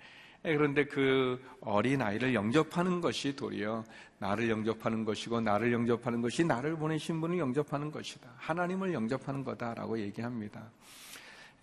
예, 0.46 0.56
그런데 0.56 0.86
그 0.86 1.44
어린 1.62 2.02
아이를 2.02 2.34
영접하는 2.34 3.02
것이 3.02 3.36
도리어 3.36 3.84
나를 4.20 4.50
영접하는 4.50 5.04
것이고 5.04 5.42
나를 5.42 5.74
영접하는 5.74 6.22
것이 6.22 6.44
나를 6.44 6.78
보내신 6.78 7.20
분을 7.20 7.38
영접하는 7.38 7.92
것이다. 7.92 8.30
하나님을 8.38 8.94
영접하는 8.94 9.44
거다라고 9.44 10.00
얘기합니다. 10.00 10.70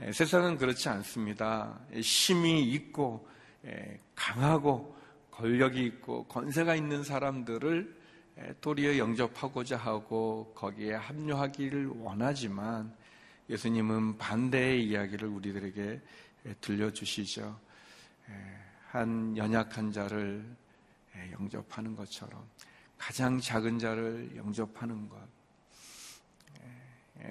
예, 0.01 0.13
세상은 0.13 0.59
그렇지 0.59 0.89
않습니다. 0.89 1.79
힘이 1.95 2.65
있고 2.73 3.27
예, 3.65 3.99
강하고 4.15 4.95
권력이 5.37 5.85
있고 5.87 6.25
권세가 6.25 6.77
있는 6.77 7.03
사람들을 7.03 8.03
도리어 8.61 8.99
영접하고자 8.99 9.77
하고 9.77 10.53
거기에 10.55 10.95
합류하기를 10.95 11.89
원하지만 11.99 12.95
예수님은 13.51 14.19
반대의 14.19 14.87
이야기를 14.87 15.29
우리들에게 15.29 16.01
들려주시죠. 16.61 17.59
한 18.91 19.37
연약한 19.37 19.91
자를 19.91 20.45
영접하는 21.33 21.97
것처럼 21.97 22.45
가장 22.97 23.41
작은 23.41 23.79
자를 23.79 24.31
영접하는 24.37 25.09
것. 25.09 25.19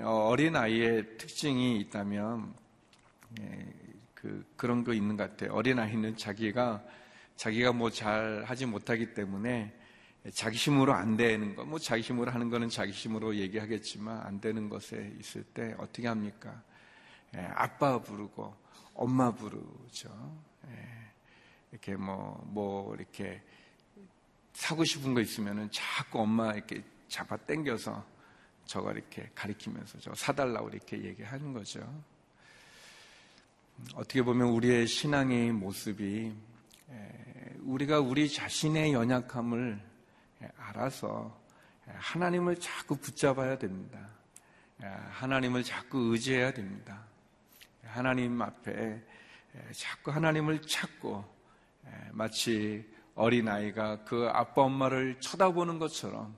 어린 0.03 0.55
아이의 0.55 1.17
특징이 1.17 1.79
있다면 1.79 2.53
그 4.13 4.45
그런 4.57 4.83
거 4.83 4.93
있는 4.93 5.15
것 5.15 5.29
같아요. 5.29 5.53
어린 5.53 5.79
아이는 5.79 6.17
자기가 6.17 6.83
자기가 7.35 7.73
뭐 7.73 7.89
잘 7.89 8.43
하지 8.45 8.65
못하기 8.65 9.13
때문에 9.13 9.73
자기 10.33 10.57
힘으로 10.57 10.93
안 10.93 11.17
되는 11.17 11.55
것, 11.55 11.65
뭐 11.65 11.77
자기 11.79 12.01
힘으로 12.01 12.31
하는 12.31 12.49
거는 12.49 12.69
자기 12.69 12.91
힘으로 12.91 13.35
얘기하겠지만 13.35 14.21
안 14.21 14.39
되는 14.39 14.69
것에 14.69 15.13
있을 15.19 15.43
때 15.43 15.75
어떻게 15.77 16.07
합니까? 16.07 16.63
아빠 17.55 17.99
부르고 17.99 18.55
엄마 18.93 19.31
부르죠. 19.31 20.09
이렇게 21.71 21.95
뭐, 21.95 22.41
뭐, 22.45 22.95
이렇게 22.95 23.41
사고 24.53 24.83
싶은 24.83 25.13
거 25.13 25.21
있으면은 25.21 25.69
자꾸 25.71 26.21
엄마 26.21 26.53
이렇게 26.53 26.83
잡아 27.07 27.35
당겨서 27.35 28.05
저거 28.65 28.91
이렇게 28.91 29.29
가리키면서 29.33 29.99
저 29.99 30.13
사달라고 30.13 30.69
이렇게 30.69 31.03
얘기하는 31.03 31.51
거죠. 31.51 31.81
어떻게 33.95 34.21
보면 34.21 34.49
우리의 34.49 34.87
신앙의 34.87 35.51
모습이 35.51 36.33
우리가 37.65 37.99
우리 37.99 38.29
자신의 38.29 38.93
연약함을 38.93 39.79
알아서 40.57 41.39
하나님을 41.87 42.59
자꾸 42.59 42.95
붙잡아야 42.95 43.57
됩니다. 43.57 44.09
하나님을 45.11 45.63
자꾸 45.63 46.11
의지해야 46.11 46.51
됩니다. 46.51 47.05
하나님 47.85 48.41
앞에 48.41 49.01
자꾸 49.73 50.11
하나님을 50.11 50.61
찾고 50.61 51.23
마치 52.11 52.85
어린아이가 53.15 54.03
그 54.03 54.29
아빠 54.33 54.63
엄마를 54.63 55.19
쳐다보는 55.19 55.79
것처럼 55.79 56.35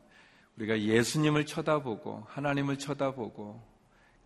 우리가 0.58 0.80
예수님을 0.80 1.46
쳐다보고 1.46 2.26
하나님을 2.28 2.78
쳐다보고 2.78 3.62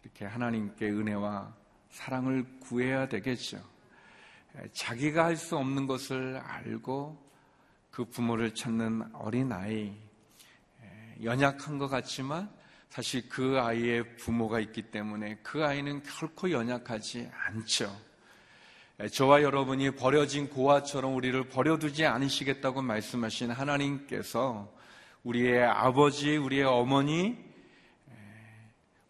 이렇게 0.03 0.25
하나님께 0.25 0.89
은혜와 0.89 1.53
사랑을 1.89 2.45
구해야 2.59 3.07
되겠죠. 3.07 3.61
자기가 4.73 5.25
할 5.25 5.35
수 5.37 5.57
없는 5.57 5.87
것을 5.87 6.37
알고 6.37 7.29
그 7.91 8.05
부모를 8.05 8.53
찾는 8.53 9.15
어린아이, 9.15 9.93
연약한 11.23 11.77
것 11.77 11.87
같지만 11.87 12.49
사실 12.89 13.27
그 13.29 13.59
아이의 13.59 14.17
부모가 14.17 14.59
있기 14.59 14.83
때문에 14.83 15.37
그 15.43 15.63
아이는 15.65 16.01
결코 16.03 16.51
연약하지 16.51 17.29
않죠. 17.31 17.95
저와 19.11 19.43
여러분이 19.43 19.91
버려진 19.91 20.49
고아처럼 20.49 21.15
우리를 21.15 21.47
버려두지 21.49 22.05
않으시겠다고 22.05 22.81
말씀하신 22.81 23.51
하나님께서 23.51 24.73
우리의 25.23 25.63
아버지, 25.63 26.35
우리의 26.35 26.63
어머니, 26.63 27.37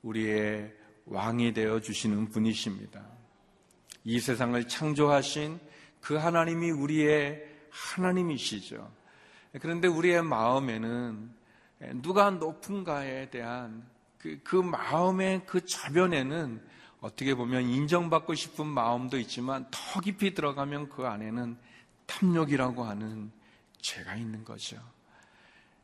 우리의 0.03 0.73
왕이 1.05 1.53
되어 1.53 1.79
주시는 1.79 2.29
분이십니다. 2.29 3.08
이 4.03 4.19
세상을 4.19 4.67
창조하신 4.67 5.59
그 6.01 6.15
하나님이 6.15 6.71
우리의 6.71 7.45
하나님이시죠. 7.69 8.89
그런데 9.61 9.87
우리의 9.87 10.23
마음에는 10.23 11.31
누가 11.95 12.29
높은가에 12.29 13.29
대한 13.29 13.83
그, 14.17 14.39
그 14.43 14.55
마음의 14.55 15.45
그 15.45 15.65
저변에는 15.65 16.61
어떻게 17.01 17.33
보면 17.33 17.63
인정받고 17.63 18.35
싶은 18.35 18.65
마음도 18.65 19.17
있지만 19.17 19.65
더 19.71 20.01
깊이 20.01 20.33
들어가면 20.33 20.89
그 20.89 21.05
안에는 21.05 21.57
탐욕이라고 22.05 22.83
하는 22.83 23.31
죄가 23.81 24.15
있는 24.15 24.43
거죠. 24.43 24.77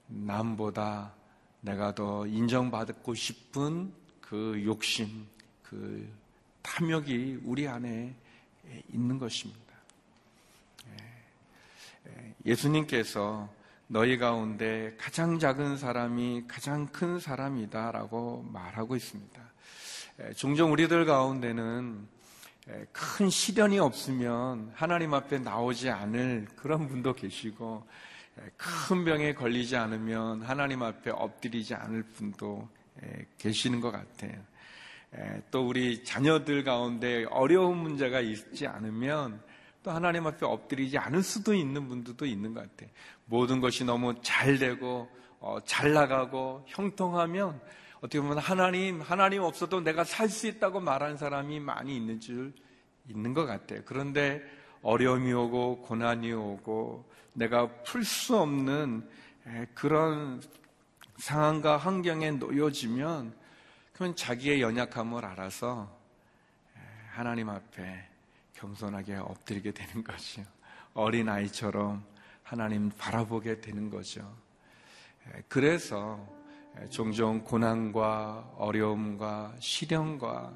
남보다 0.07 1.13
내가 1.61 1.95
더 1.95 2.27
인정받고 2.27 3.15
싶은 3.15 3.93
그 4.19 4.61
욕심, 4.65 5.27
그 5.63 6.07
탐욕이 6.65 7.41
우리 7.43 7.67
안에 7.67 8.13
있는 8.89 9.19
것입니다. 9.19 9.61
예수님께서 12.43 13.53
너희 13.87 14.17
가운데 14.17 14.95
가장 14.97 15.37
작은 15.37 15.77
사람이 15.77 16.45
가장 16.47 16.87
큰 16.87 17.19
사람이다 17.19 17.91
라고 17.91 18.43
말하고 18.51 18.95
있습니다. 18.95 19.41
종종 20.35 20.71
우리들 20.71 21.05
가운데는 21.05 22.07
큰 22.91 23.29
시련이 23.29 23.77
없으면 23.77 24.71
하나님 24.73 25.13
앞에 25.13 25.37
나오지 25.37 25.91
않을 25.91 26.47
그런 26.55 26.87
분도 26.87 27.13
계시고 27.13 27.87
큰 28.57 29.05
병에 29.05 29.35
걸리지 29.35 29.75
않으면 29.75 30.41
하나님 30.41 30.81
앞에 30.81 31.11
엎드리지 31.11 31.75
않을 31.75 32.03
분도 32.03 32.67
계시는 33.37 33.81
것 33.81 33.91
같아요. 33.91 34.41
또 35.51 35.67
우리 35.67 36.03
자녀들 36.03 36.63
가운데 36.63 37.25
어려운 37.29 37.77
문제가 37.77 38.19
있지 38.19 38.67
않으면 38.67 39.41
또 39.83 39.91
하나님 39.91 40.25
앞에 40.27 40.45
엎드리지 40.45 40.97
않을 40.97 41.23
수도 41.23 41.53
있는 41.53 41.87
분들도 41.87 42.25
있는 42.25 42.53
것 42.53 42.61
같아요. 42.61 42.89
모든 43.25 43.61
것이 43.61 43.85
너무 43.85 44.15
잘 44.21 44.57
되고 44.57 45.07
어, 45.39 45.59
잘 45.65 45.93
나가고 45.93 46.65
형통하면 46.67 47.61
어떻게 47.97 48.19
보면 48.19 48.39
하나님 48.39 49.01
하나님 49.01 49.43
없어도 49.43 49.81
내가 49.81 50.03
살 50.03 50.29
수 50.29 50.47
있다고 50.47 50.79
말하는 50.79 51.17
사람이 51.17 51.59
많이 51.59 51.95
있는 51.95 52.19
줄 52.19 52.53
있는 53.07 53.33
것 53.33 53.45
같아요. 53.45 53.81
그런데 53.85 54.41
어려움이 54.81 55.31
오고 55.31 55.81
고난이 55.83 56.33
오고 56.33 57.09
내가 57.33 57.67
풀 57.83 58.03
수 58.03 58.37
없는 58.37 59.07
그런 59.73 60.41
상황과 61.17 61.77
환경에 61.77 62.31
놓여지면 62.31 63.33
그러면 63.95 64.13
자기의 64.13 64.61
연약함을 64.61 65.23
알아서 65.23 65.89
하나님 67.11 67.47
앞에 67.47 68.05
겸손하게 68.51 69.15
엎드리게 69.15 69.71
되는 69.71 70.03
것이요. 70.03 70.43
어린 70.95 71.29
아이처럼 71.29 72.03
하나님 72.43 72.89
바라보게 72.89 73.61
되는 73.61 73.89
거죠. 73.89 74.29
그래서 75.47 76.19
종종 76.89 77.41
고난과 77.41 78.55
어려움과 78.57 79.55
시련과 79.59 80.51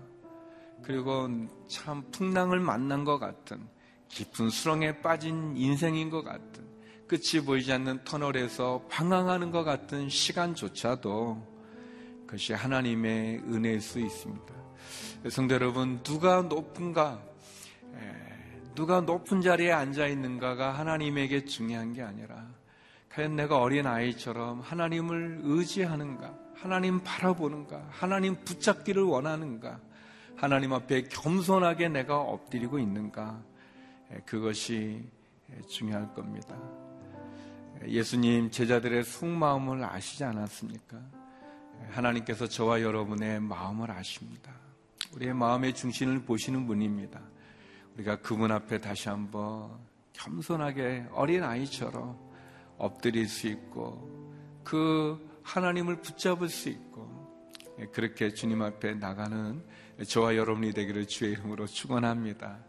그리고 0.84 1.30
참 1.70 2.04
풍랑을 2.12 2.60
만난 2.60 3.06
것 3.06 3.20
같은 3.20 3.66
깊은 4.10 4.50
수렁에 4.50 5.00
빠진 5.02 5.56
인생인 5.56 6.10
것 6.10 6.24
같은 6.24 6.68
끝이 7.08 7.46
보이지 7.46 7.72
않는 7.72 8.04
터널에서 8.04 8.86
방황하는 8.90 9.52
것 9.52 9.64
같은 9.64 10.10
시간조차도 10.10 11.59
그것이 12.30 12.54
하나님의 12.54 13.40
은혜일 13.40 13.82
수 13.82 14.00
있습니다. 14.00 14.54
성도 15.32 15.56
여러분, 15.56 16.04
누가 16.04 16.44
높은가, 16.44 17.20
누가 18.76 19.02
높은 19.02 19.42
자리에 19.42 19.72
앉아 19.72 20.06
있는가가 20.06 20.74
하나님에게 20.74 21.46
중요한 21.46 21.92
게 21.92 22.04
아니라 22.04 22.46
과연 23.10 23.36
내가 23.36 23.58
어린 23.58 23.88
아이처럼 23.88 24.62
하나님을 24.62 25.40
의지하는가, 25.42 26.38
하나님 26.54 27.02
바라보는가, 27.04 27.88
하나님 27.90 28.36
붙잡기를 28.46 29.02
원하는가, 29.02 29.80
하나님 30.36 30.74
앞에 30.74 31.06
겸손하게 31.06 31.90
내가 31.90 32.20
엎드리고 32.20 32.78
있는가, 32.78 33.42
그것이 34.28 35.04
중요할 35.68 36.14
겁니다. 36.14 36.56
예수님 37.88 38.52
제자들의 38.52 39.04
속마음을 39.04 39.84
아시지 39.84 40.24
않았습니까? 40.24 41.19
하나님께서 41.90 42.48
저와 42.48 42.82
여러분의 42.82 43.40
마음을 43.42 43.92
아십니다. 43.92 44.52
우리의 45.14 45.34
마음의 45.34 45.74
중심을 45.74 46.24
보시는 46.24 46.68
분입니다. 46.68 47.20
우리가 47.96 48.18
그분 48.22 48.52
앞에 48.52 48.80
다시 48.80 49.10
한번 49.10 49.72
겸손하게 50.14 51.08
어린 51.12 51.44
아이처럼 51.44 52.18
엎드릴 52.78 53.28
수 53.28 53.48
있고 53.48 54.40
그 54.64 55.40
하나님을 55.44 56.02
붙잡을 56.02 56.48
수 56.48 56.70
있고 56.70 57.10
그렇게 57.92 58.34
주님 58.34 58.62
앞에 58.62 58.96
나가는 58.96 59.64
저와 60.08 60.36
여러분이 60.36 60.74
되기를 60.74 61.08
주의 61.08 61.32
이름으로 61.32 61.66
축원합니다. 61.68 62.60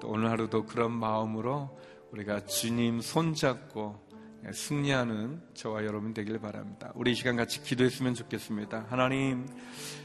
또 0.00 0.08
오늘 0.08 0.30
하루도 0.30 0.66
그런 0.66 0.92
마음으로 0.92 1.78
우리가 2.12 2.44
주님 2.44 3.00
손잡고 3.00 4.09
승리하는 4.52 5.40
저와 5.54 5.84
여러분 5.84 6.14
되길 6.14 6.38
바랍니다. 6.38 6.92
우리 6.94 7.12
이 7.12 7.14
시간 7.14 7.36
같이 7.36 7.62
기도했으면 7.62 8.14
좋겠습니다. 8.14 8.86
하나님, 8.88 9.46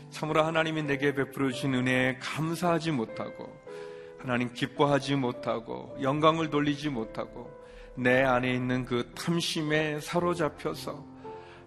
참으로 0.09 0.43
하나님이 0.43 0.83
내게 0.83 1.13
베풀어 1.13 1.51
주신 1.51 1.73
은혜에 1.73 2.17
감사하지 2.19 2.91
못하고 2.91 3.49
하나님 4.19 4.53
기뻐하지 4.53 5.15
못하고 5.15 5.95
영광을 6.01 6.49
돌리지 6.49 6.89
못하고 6.89 7.49
내 7.95 8.23
안에 8.23 8.53
있는 8.53 8.85
그 8.85 9.11
탐심에 9.15 9.99
사로잡혀서 10.01 11.05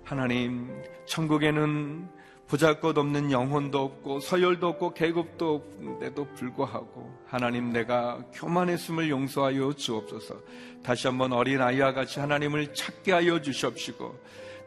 하나님 0.04 0.82
천국에는 1.06 2.08
보잘것 2.48 2.96
없는 2.96 3.30
영혼도 3.30 3.78
없고 3.78 4.20
서열도 4.20 4.68
없고 4.68 4.94
계급도 4.94 5.54
없는데도 5.54 6.32
불구하고 6.34 7.14
하나님 7.26 7.72
내가 7.72 8.24
교만했음을 8.32 9.10
용서하여 9.10 9.74
주옵소서 9.74 10.34
다시 10.82 11.06
한번 11.06 11.32
어린 11.32 11.60
아이와 11.60 11.92
같이 11.92 12.20
하나님을 12.20 12.74
찾게 12.74 13.12
하여 13.12 13.42
주시옵시고 13.42 14.18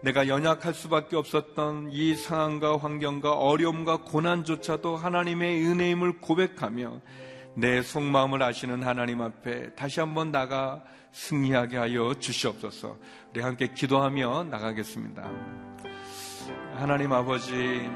내가 0.01 0.27
연약할 0.27 0.73
수밖에 0.73 1.15
없었던 1.15 1.89
이 1.91 2.15
상황과 2.15 2.77
환경과 2.77 3.33
어려움과 3.33 3.97
고난조차도 3.97 4.95
하나님의 4.97 5.65
은혜임을 5.65 6.21
고백하며 6.21 7.01
내 7.55 7.81
속마음을 7.81 8.41
아시는 8.41 8.83
하나님 8.83 9.21
앞에 9.21 9.75
다시 9.75 9.99
한번 9.99 10.31
나가 10.31 10.83
승리하게 11.11 11.77
하여 11.77 12.13
주시옵소서. 12.17 12.97
우리 13.31 13.41
함께 13.41 13.67
기도하며 13.73 14.45
나가겠습니다. 14.45 15.29
하나님 16.81 17.13
아버지, 17.13 17.87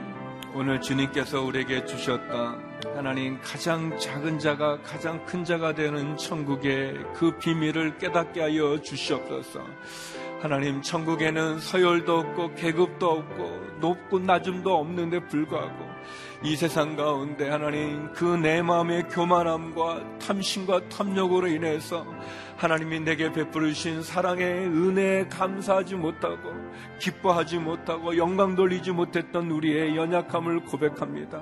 오늘 0.54 0.80
주님께서 0.80 1.42
우리에게 1.42 1.86
주셨던 1.86 2.82
하나님 2.96 3.42
가장 3.42 3.98
작은 3.98 4.38
자가 4.38 4.80
가장 4.84 5.26
큰 5.26 5.44
자가 5.44 5.74
되는 5.74 6.16
천국의 6.16 6.94
그 7.16 7.36
비밀을 7.40 7.98
깨닫게 7.98 8.42
하여 8.42 8.80
주시옵소서. 8.80 9.62
하나님 10.40 10.84
천국에는 10.84 11.58
서열도 11.58 12.20
없고 12.20 12.54
계급도 12.54 13.10
없고 13.10 13.62
높고 13.80 14.20
낮음도 14.20 14.76
없는데 14.78 15.26
불구하고 15.30 15.90
이 16.44 16.56
세상 16.56 16.96
가운데 16.96 17.50
하나님 17.50 18.14
그 18.14 18.38
내 18.38 18.62
마음의 18.62 19.08
교만함과 19.10 20.20
탐심과 20.20 20.90
탐욕으로 20.90 21.48
인해서 21.48 22.06
하나님이 22.58 23.02
내게 23.02 23.32
베푸르신 23.32 24.02
사랑의 24.02 24.66
은혜에 24.68 25.28
감사하지 25.28 25.96
못하고 25.96 26.54
기뻐하지 27.00 27.60
못하고 27.60 28.16
영광 28.18 28.56
돌리지 28.56 28.92
못했던 28.92 29.52
우리의 29.52 29.96
연약함을 29.96 30.62
고백합니다. 30.64 31.42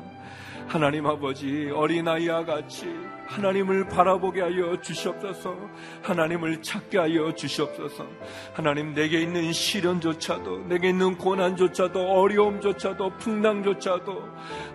하나님 0.67 1.05
아버지 1.05 1.69
어린아이와 1.73 2.45
같이 2.45 2.87
하나님을 3.27 3.87
바라보게 3.87 4.41
하여 4.41 4.79
주시옵소서. 4.81 5.55
하나님을 6.01 6.61
찾게 6.61 6.97
하여 6.97 7.33
주시옵소서. 7.33 8.05
하나님 8.53 8.93
내게 8.93 9.21
있는 9.21 9.51
시련조차도 9.51 10.67
내게 10.67 10.89
있는 10.89 11.17
고난조차도 11.17 11.99
어려움조차도 11.99 13.17
풍랑조차도 13.17 14.23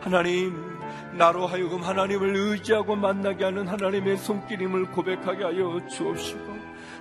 하나님 0.01 0.79
나로 1.17 1.47
하여금 1.47 1.83
하나님을 1.83 2.35
의지하고 2.37 2.97
만나게 2.97 3.45
하는 3.45 3.67
하나님의 3.67 4.17
손길임을 4.17 4.87
고백하게 4.93 5.45
하여 5.45 5.81
주옵시고 5.89 6.58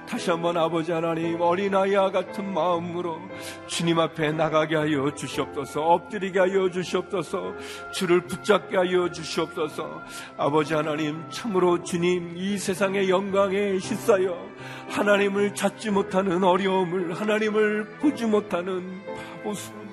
다시 0.07 0.31
한번 0.31 0.55
아버지 0.55 0.91
하나님 0.91 1.41
어린아이와 1.41 2.11
같은 2.11 2.53
마음으로 2.53 3.19
주님 3.67 3.99
앞에 3.99 4.31
나가게 4.31 4.75
하여 4.75 5.13
주시옵소서 5.13 5.81
엎드리게 5.81 6.39
하여 6.39 6.69
주시옵소서 6.71 7.53
주를 7.91 8.21
붙잡게 8.21 8.77
하여 8.77 9.11
주시옵소서. 9.11 10.01
아버지 10.37 10.73
하나님 10.73 11.29
참으로 11.29 11.83
주님 11.83 12.37
이 12.37 12.57
세상의 12.57 13.09
영광에 13.09 13.73
휩싸여 13.73 14.47
하나님을 14.89 15.53
찾지 15.53 15.91
못하는 15.91 16.43
어려움을 16.43 17.13
하나님을 17.13 17.97
보지 17.99 18.25
못하는 18.25 19.01
바보스러움을 19.43 19.87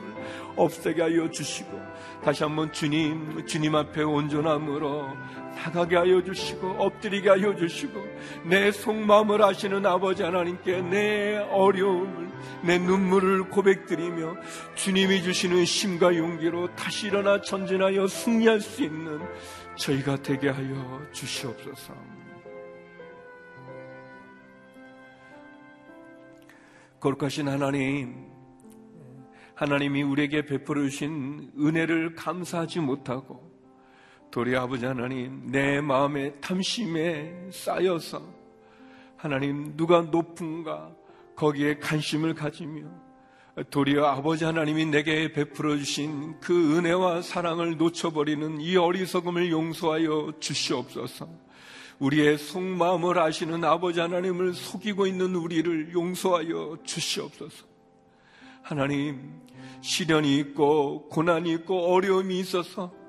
없애게 0.56 1.02
하여 1.02 1.28
주시고 1.28 1.80
다시 2.22 2.44
한번 2.44 2.72
주님 2.72 3.44
주님 3.46 3.74
앞에 3.74 4.02
온전함으로 4.02 5.08
나가게 5.54 5.96
하여 5.96 6.22
주시고 6.22 6.68
엎드리게 6.78 7.28
하여 7.28 7.54
주시고 7.56 8.00
내 8.44 8.70
속마음을 8.70 9.42
아시는 9.42 9.86
아버지 9.86 10.22
하나님께 10.22 10.82
내 10.82 11.36
어려움을 11.50 12.28
내 12.62 12.78
눈물을 12.78 13.50
고백드리며 13.50 14.36
주님이 14.74 15.22
주시는 15.22 15.64
힘과 15.64 16.16
용기로 16.16 16.74
다시 16.74 17.06
일어나 17.06 17.40
전진하여 17.40 18.06
승리할 18.06 18.60
수 18.60 18.82
있는 18.82 19.20
저희가 19.76 20.22
되게 20.22 20.48
하여 20.48 21.02
주시옵소서. 21.12 21.94
거룩하신 27.00 27.48
하나님, 27.48 28.30
하나님이 29.54 30.02
우리에게 30.02 30.46
베풀어 30.46 30.82
주신 30.82 31.52
은혜를 31.58 32.14
감사하지 32.14 32.80
못하고 32.80 33.53
도리 34.34 34.56
아버지 34.56 34.84
하나님, 34.84 35.46
내 35.46 35.80
마음의 35.80 36.40
탐심에 36.40 37.50
쌓여서 37.52 38.20
하나님 39.16 39.76
누가 39.76 40.00
높은가 40.00 40.90
거기에 41.36 41.78
관심을 41.78 42.34
가지며 42.34 42.88
도리어 43.70 44.04
아버지 44.04 44.44
하나님이 44.44 44.86
내게 44.86 45.30
베풀어 45.30 45.76
주신 45.76 46.40
그 46.40 46.76
은혜와 46.76 47.22
사랑을 47.22 47.76
놓쳐버리는 47.76 48.60
이 48.60 48.76
어리석음을 48.76 49.52
용서하여 49.52 50.32
주시옵소서. 50.40 51.28
우리의 52.00 52.36
속마음을 52.36 53.16
아시는 53.16 53.62
아버지 53.62 54.00
하나님을 54.00 54.54
속이고 54.54 55.06
있는 55.06 55.36
우리를 55.36 55.92
용서하여 55.92 56.78
주시옵소서. 56.82 57.66
하나님, 58.62 59.40
시련이 59.80 60.36
있고 60.38 61.08
고난이 61.10 61.52
있고 61.52 61.94
어려움이 61.94 62.40
있어서 62.40 63.03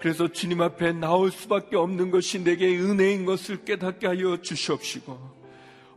그래서 0.00 0.28
주님 0.28 0.62
앞에 0.62 0.92
나올 0.92 1.30
수밖에 1.30 1.76
없는 1.76 2.10
것이 2.10 2.42
내게 2.42 2.78
은혜인 2.78 3.26
것을 3.26 3.64
깨닫게 3.64 4.06
하여 4.06 4.40
주시옵시고 4.40 5.18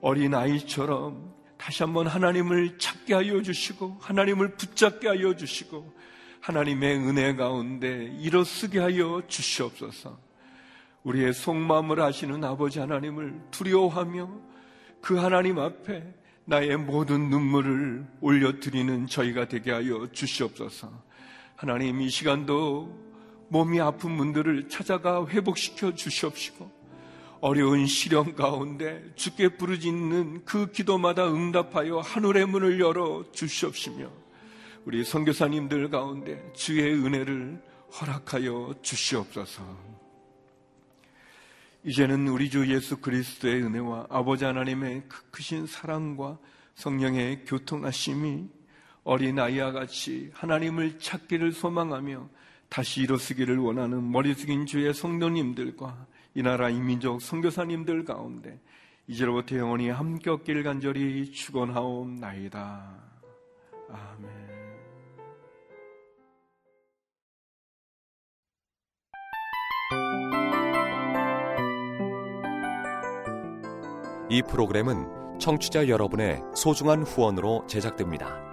어린 0.02 0.34
아이처럼 0.36 1.34
다시 1.58 1.84
한번 1.84 2.08
하나님을 2.08 2.78
찾게 2.78 3.14
하여 3.14 3.42
주시고 3.42 4.00
하나님을 4.02 4.56
붙잡게 4.58 5.08
하여 5.08 5.34
주시고 5.34 5.94
하나님의 6.42 6.98
은혜 6.98 7.34
가운데 7.36 8.14
일어서게 8.20 8.80
하여 8.80 9.22
주시옵소서. 9.26 10.20
우리의 11.04 11.34
속마음을 11.34 12.02
아시는 12.02 12.44
아버지 12.44 12.80
하나님을 12.80 13.40
두려워하며 13.52 14.30
그 15.02 15.16
하나님 15.16 15.60
앞에 15.60 16.04
나의 16.44 16.76
모든 16.76 17.30
눈물을 17.30 18.06
올려드리는 18.20 19.08
저희가 19.08 19.48
되게 19.48 19.72
하여 19.72 20.10
주시옵소서. 20.12 20.92
하나님 21.56 22.02
이 22.02 22.10
시간도 22.10 23.13
몸이 23.54 23.80
아픈 23.80 24.18
분들을 24.18 24.68
찾아가 24.68 25.28
회복시켜 25.28 25.94
주시옵시고 25.94 26.72
어려운 27.40 27.86
시련 27.86 28.34
가운데 28.34 29.04
주께 29.16 29.48
부르짖는 29.48 30.44
그 30.44 30.72
기도마다 30.72 31.32
응답하여 31.32 32.00
하늘의 32.00 32.48
문을 32.48 32.80
열어 32.80 33.24
주시옵시며 33.32 34.10
우리 34.86 35.04
선교사님들 35.06 35.92
가운데 35.92 36.52
주의 36.54 36.96
은혜를 36.96 37.62
허락하여 37.92 38.74
주시옵소서. 38.82 39.62
이제는 41.84 42.30
우리 42.30 42.50
주 42.50 42.68
예수 42.74 42.98
그리스도의 42.98 43.62
은혜와 43.62 44.08
아버지 44.10 44.46
하나님의 44.46 45.04
그 45.08 45.30
크신 45.30 45.68
사랑과 45.68 46.40
성령의 46.74 47.46
교통하심이 47.46 48.50
어린 49.04 49.38
아이와 49.38 49.74
같이 49.74 50.32
하나님을 50.34 50.98
찾기를 50.98 51.52
소망하며 51.52 52.30
다시 52.74 53.02
일어서기를 53.04 53.60
원하는 53.60 54.12
머리 54.12 54.34
숙인 54.34 54.66
주의 54.66 54.92
성도님들과 54.92 56.08
이 56.34 56.42
나라 56.42 56.72
이민족 56.72 57.22
선교사님들 57.22 58.04
가운데 58.04 58.60
이제로부터 59.06 59.58
영원히 59.58 59.90
함께 59.90 60.32
없길 60.32 60.64
간절히 60.64 61.32
축원하옵나이다. 61.32 62.96
아멘. 63.90 64.32
이 74.32 74.42
프로그램은 74.50 75.38
청취자 75.40 75.90
여러분의 75.90 76.42
소중한 76.56 77.04
후원으로 77.04 77.68
제작됩니다. 77.68 78.53